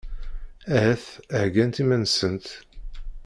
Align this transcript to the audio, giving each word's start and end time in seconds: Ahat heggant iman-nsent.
Ahat 0.75 1.05
heggant 1.37 1.81
iman-nsent. 1.81 2.45